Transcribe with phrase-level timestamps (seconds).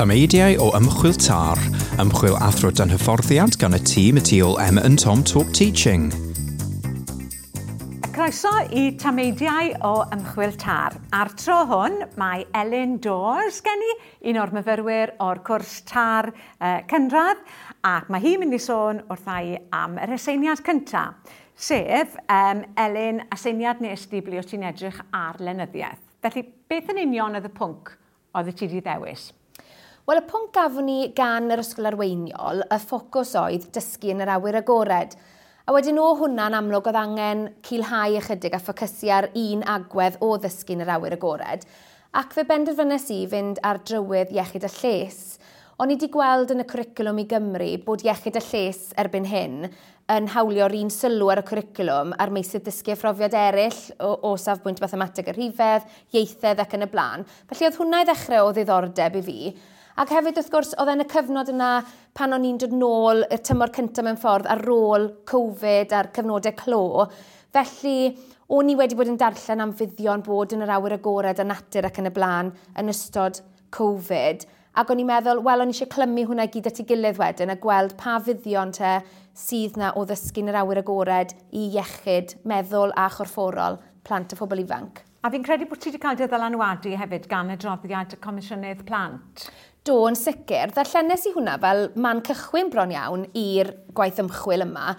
[0.00, 1.60] Tameidiau o ymchwil tar,
[2.00, 6.06] ymchwil athro dan hyfforddiant gan y tîm y tu ôl Emma and Tom Talk Teaching.
[8.14, 10.94] Croeso i tameidiau o ymchwil tar.
[11.12, 13.90] A'r tro hwn, mae Elin Dawes gen i,
[14.30, 17.42] un o'r myfyrwyr o'r cwrs tar uh, cynradd,
[17.84, 23.84] ac mae hi'n mynd i sôn wrthau am yr aseiniad cyntaf, sef um, Elin, aseiniad
[23.84, 26.00] nes di ble o ti'n edrych ar lenyddiaeth.
[26.24, 27.92] Felly, beth yn union oedd y pwnc
[28.32, 29.28] oedd y ti wedi ddewis?
[30.10, 34.32] Wel, y pwnc gafon ni gan yr ysgol arweiniol, y ffocws oedd dysgu yn yr
[34.34, 35.12] awyr agored.
[35.70, 40.32] A wedyn o hwnna'n amlwg oedd angen cilhau ychydig a ffocysu ar un agwedd o
[40.42, 41.62] ddysgu yn yr awyr agored.
[42.18, 45.22] Ac fe benderfynnes i fynd ar drywydd iechyd y lles.
[45.78, 49.58] O'n i wedi gweld yn y cwricwlwm i Gymru bod iechyd y lles erbyn hyn
[50.10, 54.82] yn hawlio'r un sylw ar y cwricwlwm a'r meisydd dysgu phrofiad eraill o, o safbwynt
[54.82, 57.28] mathemateg y rhifedd, ieithedd ac yn y blaen.
[57.46, 59.44] Felly oedd hwnna i ddechrau o ddiddordeb i fi.
[59.98, 61.70] Ac hefyd, wrth gwrs, oedd e'n y cyfnod yna
[62.14, 66.54] pan o'n i'n dod nôl y tymor cyntaf mewn ffordd ar ôl Covid a'r cyfnodau
[66.60, 66.84] clo.
[67.50, 68.12] Felly,
[68.54, 71.90] o'n i wedi bod yn darllen am fuddion bod yn yr awyr agored a natur
[71.90, 73.42] ac yn y blaen yn ystod
[73.74, 74.46] Covid.
[74.78, 77.50] Ac o'n i'n meddwl, wel, o'n i eisiau clymu hwnna gyd at ei gilydd wedyn
[77.50, 79.00] a gweld pa fuddion te
[79.34, 84.62] sydd na o ddysgu'n yr awyr agored i iechyd, meddwl a chorfforol plant a phobl
[84.62, 85.02] ifanc.
[85.20, 89.50] A fi'n credu bod ti wedi cael dy ddylanwadu hefyd gan adroddiad Comisiynydd Plant.
[89.88, 90.74] Do, yn sicr.
[90.74, 94.92] Ddarllenes i hwnna fel man cychwyn bron iawn i'r gwaith ymchwil yma.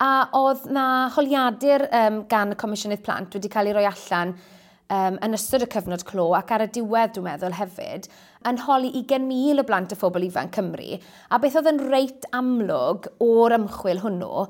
[0.00, 5.18] A oedd na holiadur um, gan y Comisiynydd Plant wedi cael ei roi allan um,
[5.20, 8.08] yn ystod y cyfnod clo ac ar y diwedd dwi'n meddwl hefyd
[8.48, 10.96] yn holi 20,000 o blant o phobl ifanc Cymru.
[11.28, 14.46] A beth oedd yn reit amlwg o'r ymchwil hwnnw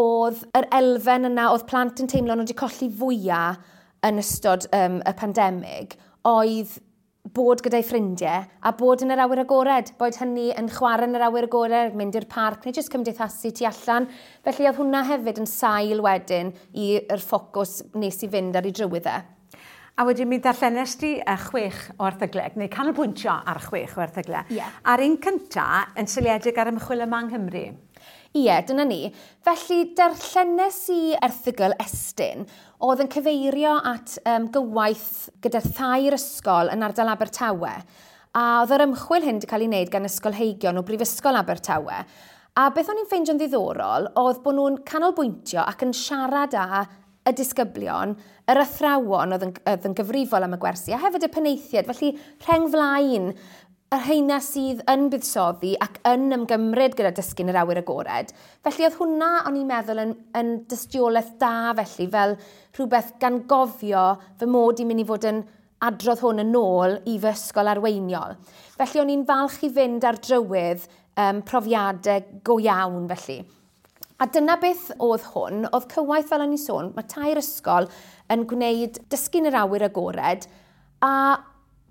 [0.00, 3.60] oedd yr elfen yna oedd plant yn teimlo nhw wedi colli fwyaf
[4.08, 6.78] yn ystod um, y pandemig oedd
[7.34, 11.26] bod gyda'i ffrindiau a bod yn yr awyr agored, boed hynny yn chwarae yn yr
[11.26, 14.08] awyr agored, mynd i'r parc neu jyst cymdeithasu tu allan.
[14.46, 19.24] Felly oedd hwnna hefyd yn sail wedyn i'r ffocws nes i fynd ar ei drywyddau.
[19.24, 19.32] E.
[19.96, 24.50] A wedyn mi ddarllenes ti y chwech o erthygleg, neu canolbwyntio ar chwech o erthygleg.
[24.52, 24.74] Yeah.
[24.84, 25.64] A'r un cynta
[25.96, 27.62] yn syliedig ar ymchwil yma yng Nghymru.
[28.36, 29.06] Ie, dyna ni.
[29.46, 32.44] Felly, darllenes i erthygl estyn
[32.84, 37.72] oedd yn cyfeirio at um, gywaith gyda'r thair ysgol yn ardal Abertawe.
[38.36, 42.02] A oedd yr ymchwil hyn wedi cael ei wneud gan Ysgol Heigion o Brifysgol Abertawe.
[42.56, 46.84] A beth o'n i'n ffeindio'n ddiddorol oedd bod nhw'n canolbwyntio ac yn siarad â
[47.26, 48.14] y disgyblion,
[48.46, 51.88] yr athrawon oedd yn, oedd yn gyfrifol am y gwersi, a hefyd y peneithiad.
[51.88, 52.12] Felly,
[52.46, 53.32] rheng flaen
[53.94, 58.32] yr heina sydd yn buddsoddi ac yn ymgymryd gyda dysgu'n yr awyr agored.
[58.66, 62.34] Felly oedd hwnna, o'n i'n meddwl, yn, yn dystiolaeth da felly, fel
[62.74, 64.08] rhywbeth gan gofio
[64.40, 65.40] fy mod i'n mynd i fod yn
[65.86, 68.34] adrodd hwn yn ôl i fy ysgol arweiniol.
[68.74, 70.88] Felly o'n i'n falch i fynd ar drywydd
[71.22, 73.40] um, profiadau go iawn felly.
[74.18, 77.86] A dyna beth oedd hwn, oedd cywaith fel o'n i'n sôn, mae tair ysgol
[78.32, 80.48] yn gwneud dysgu'n yr awyr agored,
[81.04, 81.12] a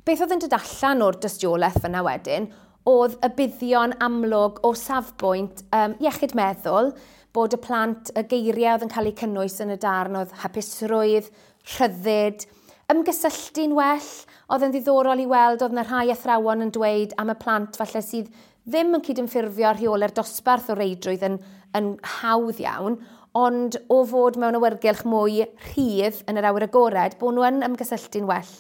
[0.05, 2.47] beth oedd yn dod allan o'r dystiolaeth fyna wedyn,
[2.85, 6.91] oedd y buddion amlwg o safbwynt um, iechyd meddwl,
[7.33, 11.31] bod y plant, y geiriau oedd yn cael eu cynnwys yn y darn oedd hapusrwydd,
[11.73, 12.45] rhyddid,
[12.93, 14.11] ymgysylltu'n well,
[14.53, 18.03] oedd yn ddiddorol i weld oedd yna rhai athrawon yn dweud am y plant falle
[18.05, 18.29] sydd
[18.69, 21.39] ddim yn cydymffurfio rheolau'r dosbarth o reidrwydd yn,
[21.77, 21.89] yn
[22.19, 22.99] hawdd iawn,
[23.35, 25.41] ond o fod mewn awyrgylch mwy
[25.72, 28.53] rhydd yn yr awyr agored, bod nhw yn ymgysylltu'n well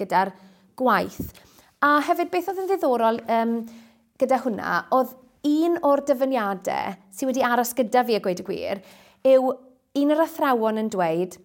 [0.00, 0.36] gyda'r
[0.80, 1.30] gwaith.
[1.84, 3.54] A hefyd beth oedd yn ddiddorol um,
[4.20, 5.14] gyda hwnna, oedd
[5.48, 8.82] un o'r dyfyniadau sydd wedi aros gyda fi a gweud y gwir,
[9.30, 9.54] yw
[10.00, 11.38] un o'r athrawon yn dweud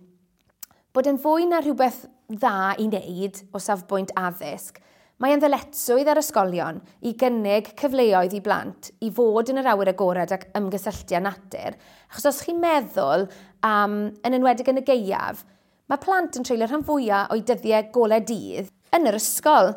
[0.95, 4.79] bod yn fwy na rhywbeth dda i wneud o safbwynt addysg,
[5.23, 9.93] Mae yn ddyletswydd ar ysgolion i gynnig cyfleoedd i blant i fod yn yr awyr
[9.93, 11.77] agored ac ymgysylltu â natur.
[12.11, 13.23] Achos os chi'n meddwl
[13.63, 13.93] am,
[14.27, 15.45] yn enwedig yn y geiaf,
[15.87, 19.73] mae plant yn treulio rhan fwyaf o'i dyddiau golau dydd yn yr ysgol.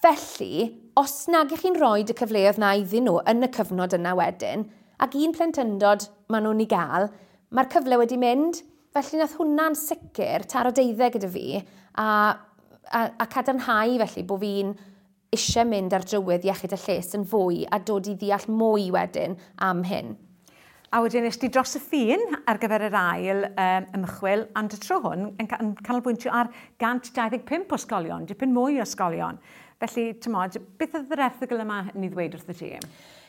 [0.00, 0.66] Felly,
[1.00, 4.66] os nag ych chi'n rhoi y cyfleoedd na iddyn nhw yn y cyfnod yna wedyn,
[5.00, 7.08] ac un plentyndod maen nhw'n ei gael,
[7.50, 8.62] mae'r cyfle wedi mynd.
[8.94, 12.06] Felly nath hwnna'n sicr taro deuddeg gyda fi a,
[12.90, 14.72] a, a cadarnhau felly bod fi'n
[15.30, 19.36] eisiau mynd ar drywydd iechyd y lles yn fwy a dod i ddeall mwy wedyn
[19.62, 20.16] am hyn.
[20.90, 24.78] A wedyn nes di dros y ffin ar gyfer yr ail um, ymchwil, ond y
[24.82, 26.50] tro hwn yn, yn canolbwyntio ar
[26.82, 29.38] 125 ysgolion, dipyn mwy o ysgolion.
[29.78, 32.72] Felly, ti'n modd, beth oedd yr erthigol yma yn ei ddweud wrth y ti?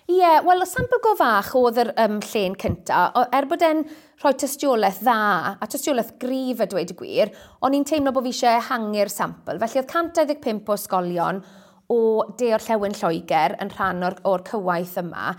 [0.09, 3.85] Ie, yeah, wel, y sampl go fach oedd yr um, lle'n cynta, er bod e'n
[4.23, 5.21] rhoi tystiolaeth dda,
[5.61, 9.61] a tystiolaeth grif a dweud y gwir, o'n i'n teimlo bod fi eisiau hangu'r sampl.
[9.61, 11.45] Felly oedd 125 o ysgolion
[11.93, 12.03] o
[12.41, 15.35] de o'r llewn Lloegr yn rhan o'r, or cywaith yma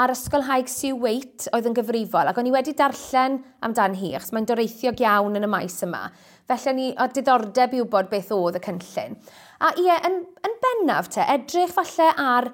[0.00, 4.14] a'r ysgol haig Sue Waite oedd yn gyfrifol, ac o'n i wedi darllen amdan hi,
[4.16, 6.06] achos mae'n doreithiog iawn yn y maes yma.
[6.48, 9.18] Felly ni o diddordeb i wybod beth oedd y cynllun.
[9.60, 10.18] A ie, yn,
[10.48, 12.48] yn bennaf te, edrych falle ar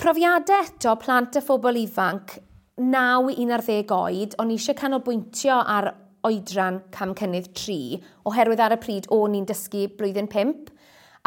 [0.00, 2.38] profiadau eto plant y phobl ifanc
[2.80, 5.92] 9 i 11 oed, o'n i eisiau canolbwyntio ar
[6.26, 10.72] oedran cam cynnydd 3, oherwydd ar y pryd o'n i'n dysgu blwyddyn 5,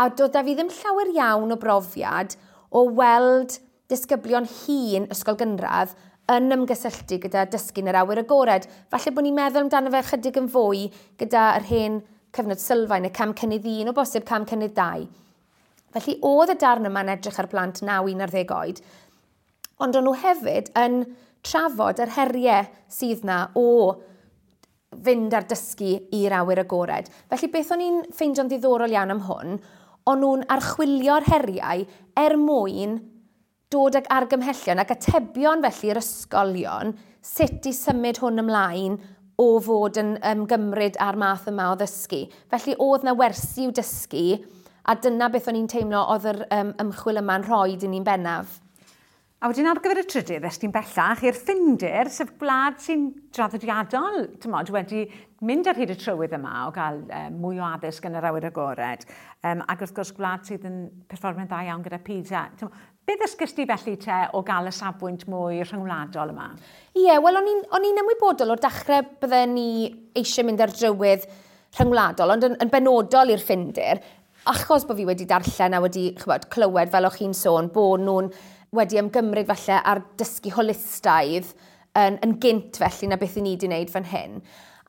[0.01, 2.35] a dod da fi ddim llawer iawn o brofiad
[2.69, 3.57] o weld
[3.89, 5.95] disgyblion hun ysgol gynradd
[6.29, 8.67] yn ymgysylltu gyda dysgu'n yr awyr agored.
[8.91, 10.85] Falle bod ni'n meddwl amdano fe chydig yn fwy
[11.21, 12.01] gyda yr hen
[12.35, 15.07] cyfnod sylfaen, y cam cynnydd un o bosib cam cynnydd dau.
[15.95, 18.83] Felly oedd y darn yma'n edrych ar blant 9-11 oed,
[19.81, 21.01] ond o'n nhw hefyd yn
[21.45, 23.65] trafod yr heriau sydd na o
[25.05, 27.09] fynd ar dysgu i'r awyr agored.
[27.31, 29.57] Felly beth o'n i'n ffeindio'n ddiddorol iawn am hwn,
[30.09, 31.87] o'n nhw'n archwilio'r heriau
[32.17, 32.99] er mwyn
[33.73, 36.95] dod ag argymhellion ac atebion felly yr ysgolion
[37.31, 38.95] sut i symud hwn ymlaen
[39.39, 42.23] o fod yn ymgymryd ar math yma o ddysgu.
[42.51, 44.39] Felly oedd na wersi i'w dysgu
[44.89, 48.57] a dyna beth o'n i'n teimlo oedd yr um, ymchwil yma'n rhoi i ni'n bennaf.
[49.39, 54.25] A wedyn ar gyfer y trydydd, es ti'n bellach i'r ffindir, sef gwlad sy'n draddodiadol,
[54.43, 55.05] tymod, wedi
[55.47, 58.49] mynd ar hyd y trywydd yma o gael um, mwy o addysg yn yr awyr
[58.49, 59.05] agored.
[59.47, 62.41] Um, ac wrth gwrs, gwlad sydd yn perfformio'n dda iawn gyda PISA.
[63.09, 66.43] Be ddysgys ti felly te o gael y safbwynt mwy rhyngwladol yma?
[66.93, 67.47] Ie, yeah, wel o'n
[67.87, 69.63] i'n ymwybodol o'r dachrau bydden ni
[70.19, 71.25] eisiau mynd ar drywydd
[71.79, 74.03] rhyngwladol, ond yn, yn benodol i'r ffindir,
[74.53, 78.29] achos bod fi wedi darllen a wedi chybod, clywed fel o'ch chi'n sôn bod nhw'n
[78.77, 81.49] wedi ymgymryd falle ar dysgu holistaidd
[81.97, 84.37] yn, yn gynt felly na beth i ni wedi wneud fan hyn.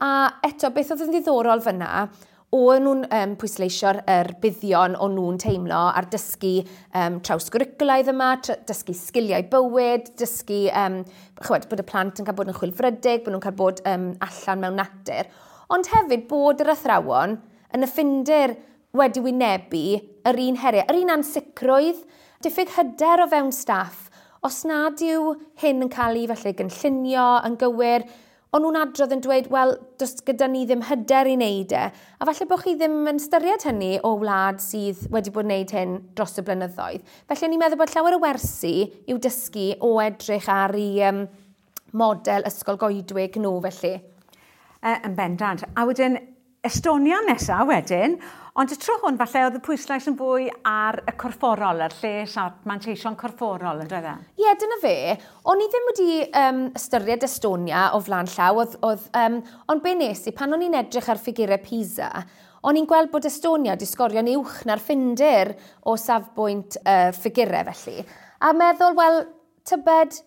[0.05, 0.11] A
[0.45, 2.05] eto, beth oedd yn ddiddorol fyna,
[2.51, 6.65] o'n nhw'n um, pwysleisio'r er buddion o'n nhw'n teimlo ar dysgu
[6.99, 8.33] um, trawsgwricwlaidd yma,
[8.67, 10.97] dysgu sgiliau bywyd, dysgu um,
[11.47, 14.65] chwed, bod y plant yn cael bod yn chwilfrydig, bod nhw'n cael bod um, allan
[14.65, 15.31] mewn natur.
[15.71, 17.37] Ond hefyd bod yr athrawon
[17.71, 18.57] yn y ffindir
[18.99, 19.85] wedi wynebu
[20.27, 22.03] yr un heriau, yr un ansicrwydd,
[22.43, 24.09] diffyg hyder o fewn staff.
[24.43, 28.09] Os nad yw hyn yn cael ei falle gynllunio yn gywir,
[28.51, 31.83] ond nhw'n adrodd yn dweud, wel, does gyda ni ddim hyder i wneud e.
[31.91, 35.75] A falle bod chi ddim yn styried hynny o wlad sydd wedi bod yn wneud
[35.77, 37.05] hyn dros y blynyddoedd.
[37.31, 38.75] Felly ni'n meddwl bod llawer o wersi
[39.07, 41.23] i'w dysgu o edrych ar ei um,
[41.95, 43.95] model ysgol goedwig nhw felly.
[44.81, 45.63] E, yn bendant.
[45.77, 46.19] A wedyn,
[46.61, 48.19] Estonia nesaf wedyn,
[48.61, 52.35] ond y tro hwn falle oedd y pwyslais yn fwy ar y corfforol, yr lles
[52.37, 54.13] a'r manteision corfforol, yn dweud e?
[54.37, 54.93] Ie, yeah, dyna fe.
[55.49, 56.09] O'n i ddim wedi
[56.43, 59.41] um, ystyried Estonia o flan llaw, oedd, oedd, um,
[59.73, 62.11] ond be nes i, pan o'n i'n edrych ar ffigurau Pisa,
[62.69, 65.55] o'n i'n gweld bod Estonia wedi sgorio'n uwch na'r ffindir
[65.89, 68.05] o safbwynt uh, ffigurau felly.
[68.45, 69.23] A meddwl, wel,
[69.65, 70.21] tybed,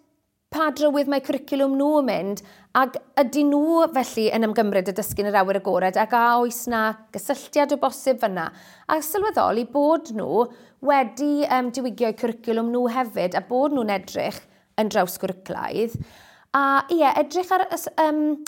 [0.54, 2.42] pa drywydd mae cwricwlwm nhw yn mynd,
[2.74, 6.80] Ac ydy nhw felly yn ymgymryd y dysgu'n yr awyr agored ac a oes na
[7.14, 8.48] gysylltiad o bosib fyna.
[8.90, 10.48] A sylweddoli bod nhw
[10.90, 14.40] wedi um, diwygio cwricwlwm nhw hefyd a bod nhw'n edrych
[14.82, 15.94] yn draws gwriclaidd.
[16.58, 18.40] A ie, edrych ar ys, um,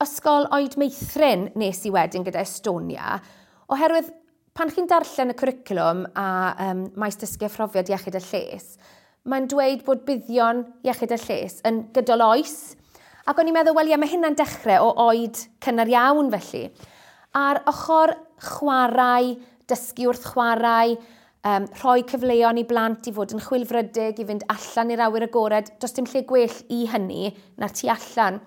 [0.00, 3.18] ysgol oed meithrin nes i wedyn gyda Estonia,
[3.68, 4.08] oherwydd
[4.56, 6.30] pan chi'n darllen y cwricwlwm a
[6.70, 8.78] um, maes dysgu phrofiad iechyd a lles,
[9.28, 12.56] mae'n dweud bod buddion iechyd a lles yn gydol oes,
[13.24, 16.66] Ac o'n i'n meddwl, wel ie, mae hynna'n dechrau o oed cynnar iawn felly.
[17.40, 18.12] A'r ochr
[18.44, 19.30] chwarae,
[19.70, 20.98] dysgu wrth chwarae,
[21.48, 25.72] um, rhoi cyfleon i blant i fod yn chwilfrydig, i fynd allan i'r awyr agored,
[25.80, 28.42] does dim lle gwell i hynny na'r tu allan.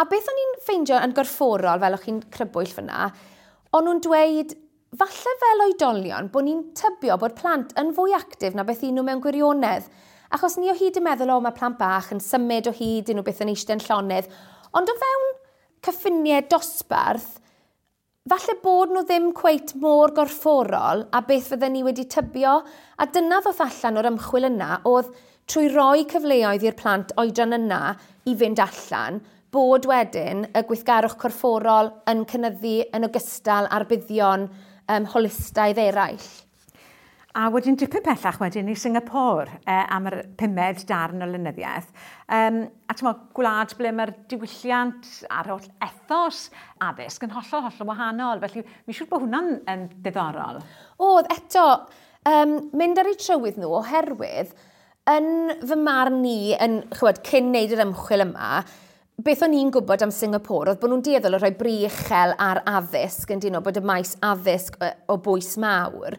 [0.00, 3.10] A beth o'n i'n ffeindio yn gorfforol fel o'ch chi'n crybwyll fyna,
[3.76, 4.54] o'n nhw'n dweud,
[4.96, 9.04] falle fel oedolion, bod ni'n tybio bod plant yn fwy actif na beth un nhw
[9.04, 9.92] mewn gwirionedd.
[10.30, 13.24] Achos ni o hyd yn meddwl, o, mae plant bach yn symud o hyd, nhw
[13.26, 14.28] beth yn eistedd llonydd.
[14.78, 15.24] Ond o fewn
[15.82, 17.40] cyffiniau dosbarth,
[18.30, 22.60] falle bod nhw ddim cweit mor gorfforol a beth fydden ni wedi tybio.
[23.02, 25.08] A dyna ddoth allan o'r ymchwil yna oedd
[25.50, 27.80] trwy roi cyfleoedd i'r plant oedran yna
[28.30, 29.18] i fynd allan,
[29.50, 36.30] bod wedyn y gweithgarwch corfforol yn cynyddu yn ogystal ar buddion um, holistaidd eraill.
[37.38, 41.92] A wedyn dipyn pellach wedyn i Singapore eh, am yr pumed darn o lynyddiaeth.
[42.26, 46.48] Um, a ti'n gwlad ble mae'r diwylliant a'r holl ethos
[46.82, 48.42] addysg yn hollol, hollol wahanol.
[48.42, 50.58] Felly, mi siŵr bod hwnna'n yn diddorol.
[51.06, 51.68] Oedd, eto,
[52.32, 54.50] um, mynd ar ei trywydd nhw oherwydd,
[55.14, 58.60] yn fy marn ni, yn, chwed, cyn neud yr ymchwil yma,
[59.22, 63.30] beth o'n i'n gwybod am Singapore oedd bod nhw'n dieddol o rhoi briechel ar addysg
[63.30, 66.18] yn dyn nhw bod y maes addysg o, o bwys mawr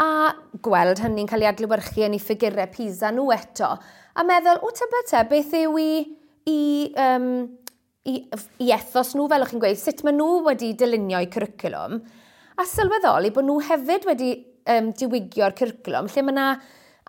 [0.00, 0.32] a
[0.64, 3.70] gweld hynny'n cael ei adlywyrchu yn ei ffigurau PISA nhw eto.
[4.16, 5.90] A meddwl, o te te, beth yw i,
[6.48, 6.60] i,
[7.04, 7.28] um,
[8.08, 8.14] i,
[8.64, 12.00] i ethos nhw, fel o'ch chi'n gweud, sut maen nhw wedi dylunio i cwricwlwm.
[12.60, 14.32] A sylweddoli bod nhw hefyd wedi
[14.72, 16.48] um, diwygio'r cwricwlwm, lle mae yna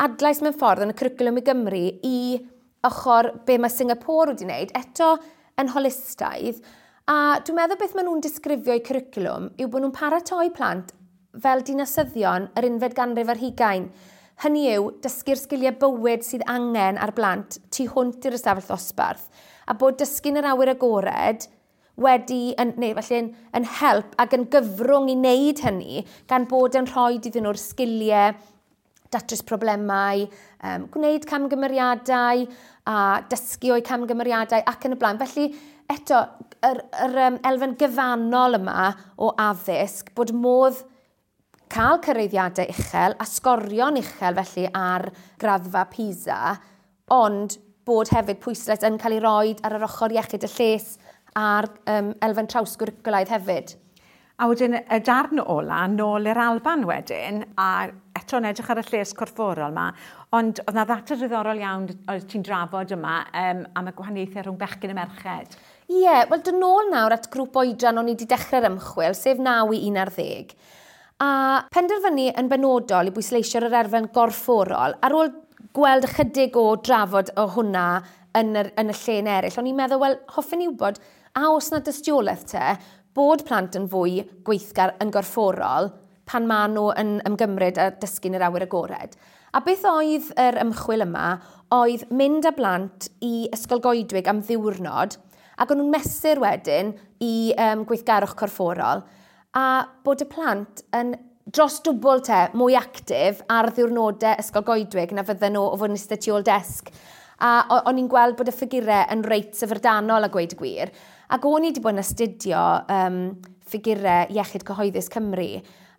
[0.04, 2.18] adlais mewn ffordd yn y cwricwlwm i Gymru i
[2.88, 5.14] ochr be mae Singapore wedi wneud, eto
[5.62, 6.60] yn holistaidd.
[7.12, 10.92] A dwi'n meddwl beth maen nhw'n disgrifio i cwricwlwm yw bod nhw'n paratoi plant
[11.40, 13.88] fel dinasyddion yr unfed ganrif ar hugain.
[14.42, 19.28] Hynny yw, dysgu'r sgiliau bywyd sydd angen ar blant tu hwnt i'r ystafell ddosbarth,
[19.70, 21.46] a bod dysgu'n yr awyr agored
[22.02, 23.22] wedi, yn, neu felly,
[23.58, 28.34] yn help ac yn gyfrwng i wneud hynny gan bod yn rhoi iddyn nhw'r sgiliau,
[29.12, 30.26] datrys problemau,
[30.64, 32.46] um, gwneud camgymeriadau
[32.90, 32.96] a
[33.30, 35.20] dysgu o'i camgymeriadau ac yn y blaen.
[35.22, 35.50] Felly,
[35.92, 36.24] eto,
[36.66, 38.88] yr, yr um, elfen gyfannol yma
[39.22, 40.80] o addysg, bod modd
[41.72, 45.08] cael cyrreiddiadau uchel a sgorion uchel felly ar
[45.40, 46.40] graddfa PISA,
[47.16, 47.56] ond
[47.88, 50.98] bod hefyd pwyslais yn cael ei roi ar yr ochr iechyd y lles
[51.40, 53.76] a'r um, elfen trawsgwrgwlaidd hefyd.
[54.42, 57.88] A wedyn y darn ola, nôl i'r Alban wedyn, a
[58.18, 59.92] eto'n edrych ar y lles corfforol yma,
[60.36, 64.60] ond oedd na ddata ddiddorol iawn oedd ti'n drafod yma um, am y gwahaniaethau rhwng
[64.60, 65.56] bechgyn y merched.
[65.92, 69.40] Ie, yeah, wel dyn nôl nawr at grŵp oedran o'n i wedi dechrau'r ymchwil, sef
[69.40, 70.56] 9 i 11
[71.22, 75.30] a penderfynu yn benodol i bwysleisio'r yr erfen gorfforol ar ôl
[75.76, 77.86] gweld ychydig o drafod o hwnna
[78.40, 79.60] yn, yr, yn y lle'n eraill.
[79.62, 80.98] O'n i'n meddwl, wel, hoffwn i wybod,
[81.38, 82.72] a os na dystiolaeth te,
[83.14, 85.92] bod plant yn fwy gweithgar yn gorfforol
[86.32, 89.14] pan maen nhw yn ymgymryd a dysgu'n yr awyr agored.
[89.54, 91.26] A beth oedd yr ymchwil yma
[91.76, 95.18] oedd mynd â blant i ysgolgoedwig am ddiwrnod
[95.62, 99.04] ac o'n nhw'n mesur wedyn i um, gweithgarwch corfforol
[99.58, 99.66] a
[100.06, 101.16] bod y plant yn
[101.52, 106.00] dros dwbl te, mwy actif ar ddiwrnodau ysgol goedwig na fydden nhw o fod yn
[106.00, 106.92] eistedd tu ôl desg.
[107.42, 110.92] A o'n i'n gweld bod y ffigurau yn reit syfrdanol a gweud y gwir.
[111.34, 113.22] Ac o'n i wedi bod yn astudio um,
[113.68, 115.50] ffigurau iechyd cyhoeddus Cymru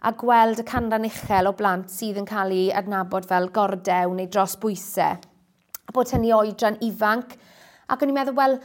[0.03, 4.31] a gweld y canran uchel o blant sydd yn cael ei adnabod fel gordew neu
[4.31, 5.19] dros bwysau.
[5.83, 7.37] A bod hynny oedran ifanc.
[7.91, 8.57] Ac o'n i'n meddwl, wel,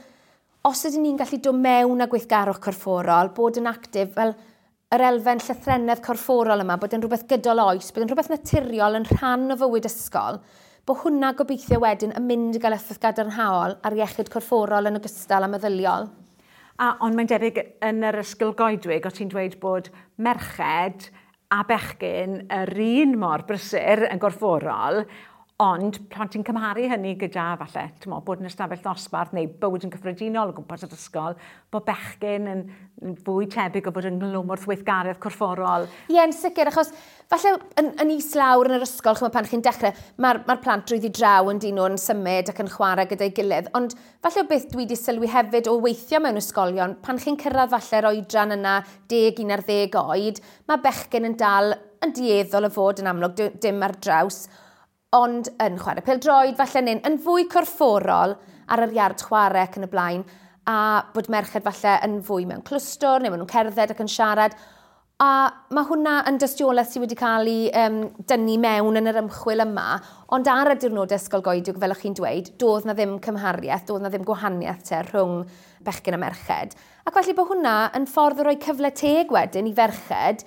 [0.70, 4.47] os ydyn ni'n gallu dod mewn â gweithgarwch corfforol, bod yn actif, fel, well,
[4.96, 9.08] yr elfen llythrennedd corfforol yma, bod yn rhywbeth gydol oes, bod yn rhywbeth naturiol yn
[9.10, 10.40] rhan o fywyd ysgol,
[10.88, 15.44] bod hwnna gobeithio wedyn yn mynd i gael effaith gadarnhaol ar iechyd corfforol yn ogystal
[15.44, 16.08] a meddyliol.
[16.80, 19.90] A, ond mae'n debyg yn yr ysgol goedwig, o ti'n dweud bod
[20.24, 21.10] merched
[21.52, 25.04] a bechgyn yr un mor brysur yn gorfforol,
[25.58, 29.94] Ond pan ti'n cymharu hynny gyda falle, mo, bod yn ystafell ddosbarth neu bywyd yn
[29.96, 31.34] cyffredinol o gwmpas yr ysgol,
[31.74, 32.60] bod bechgyn yn,
[33.02, 35.88] yn fwy tebyg o bod yn glwm glwmwrth weithgaredd corfforol.
[36.14, 36.92] Ie, yn sicr, achos
[37.34, 40.86] falle yn, yn is lawr yn yr ysgol, chyma pan chi'n dechrau, mae'r ma plant
[40.92, 43.72] drwyddi draw yn dyn nhw'n symud ac yn chwarae gyda'i gilydd.
[43.82, 47.74] Ond falle o beth dwi wedi sylwi hefyd o weithio mewn ysgolion, pan chi'n cyrraedd
[47.74, 48.78] falle'r oedran yna
[49.10, 51.74] 10 ar 10 oed, mae bechgyn yn dal
[52.06, 54.44] yn dieddol y fod yn amlwg dim ar draws
[55.16, 58.36] ond yn chwarae pildroed, falle neu'n yn fwy corfforol
[58.68, 60.26] ar yr iard chwarae ac yn y blaen,
[60.68, 64.58] a bod merched falle yn fwy mewn clwstwr, neu maen nhw'n cerdded ac yn siarad.
[65.24, 69.64] A mae hwnna yn dystiolaeth sydd wedi cael ei um, dynnu mewn yn yr ymchwil
[69.64, 69.96] yma,
[70.36, 74.12] ond ar y dirnodau ysgolgoediwg, fel ych chi'n dweud, doedd na ddim cymhariaeth, doedd na
[74.14, 75.40] ddim gwahaniaeth te rhwng
[75.88, 76.76] bechgyn a merched.
[77.08, 80.46] Ac felly bod hwnna yn ffordd o roi cyfle teg wedyn i ferched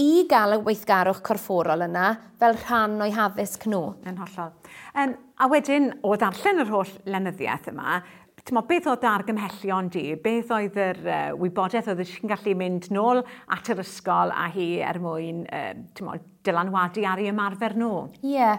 [0.00, 2.06] i gael y weithgarwch corfforol yna
[2.40, 3.82] fel rhan o'i haddysg nhw.
[4.08, 4.54] Yn hollol.
[4.96, 8.00] Um, a wedyn, o ddarllen yr holl lenyddiaeth yma,
[8.42, 10.00] Tyma, beth oedd argymhellion di?
[10.18, 13.20] Beth oedd yr uh, wybodaeth oedd ti'n gallu mynd nôl
[13.54, 18.08] at yr ysgol a hi er mwyn uh, dylanwadu ar ei ymarfer nhw?
[18.24, 18.32] Ie.
[18.32, 18.58] Yeah.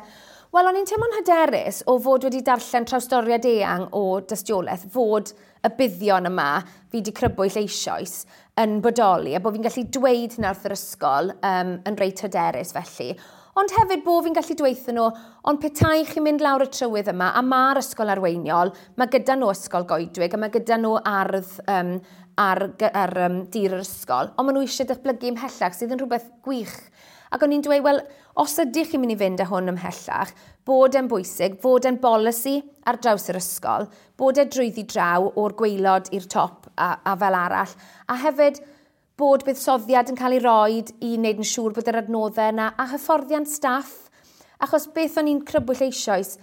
[0.53, 5.33] Wel, o'n i'n teimlo'n hyderus o fod wedi darllen trawstoriad eang o dystiolaeth, fod
[5.65, 8.19] y buddion yma fi wedi crybwyll eisoes
[8.62, 12.74] yn bodoli a bod fi'n gallu dweud hynna wrth yr ysgol um, yn reit hyderus
[12.75, 13.13] felly.
[13.57, 15.05] Ond hefyd bod fi'n gallu dweithio nhw,
[15.50, 19.51] ond petai chi'n mynd lawr y trywydd yma a mae'r ysgol arweiniol, mae gyda nhw
[19.53, 21.91] ysgol goedwig a mae gyda nhw ardd um,
[22.41, 26.31] ar, ar um, dir yr ysgol, ond maen nhw eisiau datblygu ymhellach sydd yn rhywbeth
[26.45, 26.77] gwych.
[27.33, 28.01] Ac o'n i'n dweud, wel,
[28.41, 30.33] os ydych chi'n mynd i fynd â hwn ymhellach,
[30.67, 33.89] bod e'n bwysig, fod e'n bolisi ar draws yr ysgol,
[34.20, 37.75] bod e drwyddi draw o'r gweilod i'r top a, a fel arall,
[38.08, 38.62] a hefyd
[39.20, 42.88] bod buddsoddiad yn cael ei roed i wneud yn siŵr bod yr adnoddau yna a
[42.93, 44.10] hyfforddiant staff.
[44.63, 46.38] Achos beth o'n i'n crybwyll eisoes,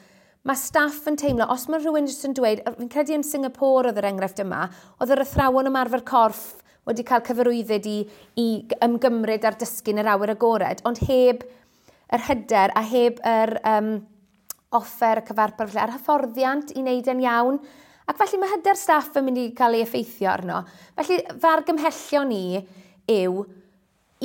[0.44, 4.00] mae staff yn teimlo, os mae rhywun jyst yn dweud, fi'n credu yn Singapore oedd
[4.00, 4.66] yr enghraifft yma,
[5.00, 7.96] oedd yr athrawon ymarfer corff wedi cael cyfarwyddyd i,
[8.40, 8.46] i
[8.84, 11.44] ymgymryd ar dysgu'n yr awyr agored, ond heb
[12.14, 13.92] yr hyder a heb yr um,
[14.76, 17.58] offer y cyfarpar felly, a'r hyfforddiant i wneud yn iawn.
[18.10, 20.62] Ac felly mae hyder staff yn mynd i cael ei effeithio arno.
[20.98, 22.44] Felly fargymhellio ni
[23.10, 23.44] yw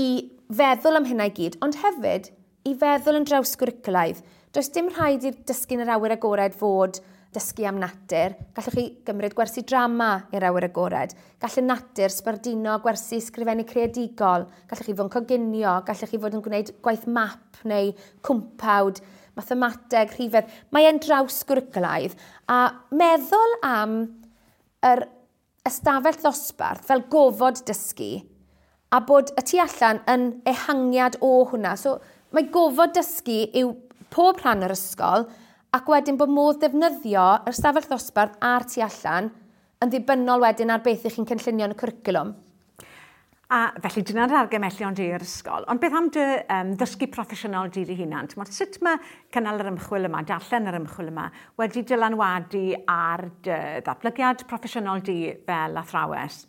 [0.02, 0.10] i
[0.56, 2.32] feddwl am hynna i gyd, ond hefyd
[2.66, 4.22] i feddwl yn draws gwriclaidd.
[4.56, 7.02] Does dim rhaid i dysgu'n yr awyr agored fod
[7.36, 12.78] dysgu am natur, gallwch chi gymryd gwersi drama i'r awyr agored, gall y natur sbarduno
[12.84, 17.60] gwersi sgrifennu creadigol, gallwch chi fod yn coginio, gallwch chi fod yn gwneud gwaith map
[17.68, 17.92] neu
[18.26, 19.02] cwmpawd,
[19.36, 20.52] mathemateg, rhifedd.
[20.72, 22.16] Mae e'n draws gwriclaidd
[22.52, 22.60] a
[22.96, 23.98] meddwl am
[24.86, 25.06] yr
[25.66, 28.14] ystafell ddosbarth fel gofod dysgu
[28.96, 31.74] a bod y tu allan yn ehangiad o hwnna.
[31.80, 31.98] So,
[32.32, 33.74] mae gofod dysgu yw
[34.14, 35.28] pob rhan yr ysgol,
[35.76, 39.28] ac wedyn bod modd defnyddio yr stafell ddosbarth a'r tu allan
[39.84, 42.32] yn ddibynnol wedyn ar beth ych chi'n cynllunio yn y cwricwlwm.
[43.56, 45.68] A felly dyna'r argymellion di yr ysgol.
[45.70, 46.24] Ond beth am dy
[46.56, 48.32] um, ddysgu proffesiynol di di hunan?
[48.40, 48.98] Mor, sut mae
[49.36, 51.28] cynnal yr ymchwil yma, darllen yr ymchwil yma,
[51.60, 56.46] wedi dylanwadu ar dy ddatblygiad proffesiynol di fel athrawes?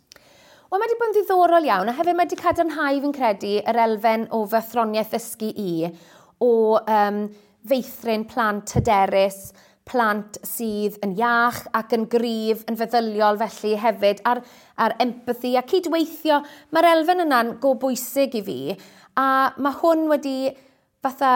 [0.67, 3.77] Wel, mae wedi bod yn ddiddorol iawn, a hefyd mae wedi cadarnhau fi'n credu yr
[3.85, 5.73] elfen o fythroniaeth ddysgu i,
[6.43, 7.23] o um,
[7.67, 9.51] feithrin plant hyderus,
[9.87, 14.41] plant sydd yn iach ac yn gryf, yn feddyliol felly hefyd, a'r,
[14.83, 16.41] ar empathy a cydweithio.
[16.75, 18.59] Mae'r elfen yna'n go bwysig i fi,
[19.17, 19.27] a
[19.57, 20.37] mae hwn wedi
[21.03, 21.31] fatha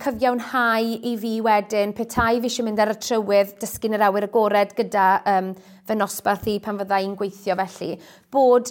[0.00, 4.74] cyfiawnhau i fi wedyn petai fi eisiau mynd ar y trywydd dysgu'n yr awyr agored
[4.78, 5.50] gyda um,
[5.86, 7.96] fy nosbarth i pan fydda i'n gweithio felly,
[8.32, 8.70] bod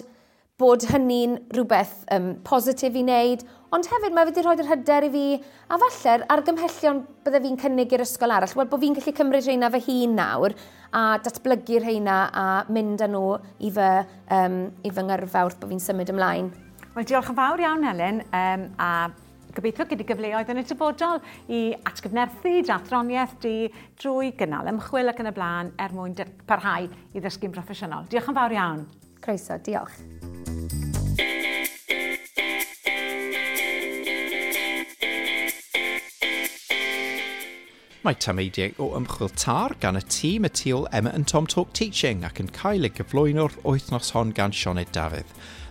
[0.60, 5.10] bod hynny'n rhywbeth um, positif i wneud, ond hefyd mae fe wedi rhoi'r hyder i
[5.14, 5.22] fi,
[5.70, 9.70] a falle'r argymhellion bydde fi'n cynnig i'r ysgol arall, wel bod fi'n gallu cymryd rheina
[9.72, 10.56] fy hun nawr,
[10.92, 13.24] a datblygu rheina a mynd â nhw
[13.64, 13.88] i fy,
[14.36, 16.52] um, i fy ngyrfa wrth bod fi'n symud ymlaen.
[16.96, 18.90] Wel, diolch yn fawr iawn, Helen, um, a
[19.54, 23.54] gobeithio gyda gyfleoedd yn y dyfodol i atgyfnerthu dathroniaeth di
[24.02, 26.18] drwy gynnal ymchwil ac yn y blaen er mwyn
[26.50, 28.10] parhau i ddysgu'n broffesiynol.
[28.10, 28.86] Diolch yn fawr iawn.
[29.20, 30.00] Croeso, diolch.
[38.00, 41.74] Mae tameidiau o ymchwil tar gan y tîm y tu ôl Emma and Tom Talk
[41.76, 45.30] Teaching ac yn cael ei gyflwyno wythnos hon gan Sioned Dafydd.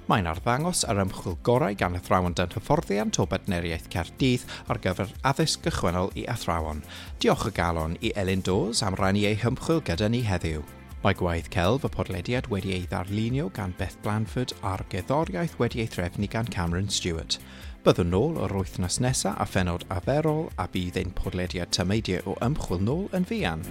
[0.10, 5.68] Mae'n arddangos ar ymchwil gorau gan athrawon dan hyfforddiant o Bedneriaeth Caerdydd ar gyfer addysg
[5.68, 6.86] gychwennol i athrawon.
[7.20, 10.79] Diolch y galon i Elin Dawes am rannu ei hymchwil gyda ni heddiw.
[11.00, 15.88] Mae Gwaith Celf y podlediad wedi ei ddarlunio gan Beth Blanford a'r geddoriaeth wedi ei
[15.94, 17.38] threfnu gan Cameron Stewart.
[17.86, 22.84] Byddwn nôl o'r wythnos nesaf a phenod aferol a bydd ein podlediad tymeidiau o ymchwil
[22.84, 23.64] nôl yn fuan.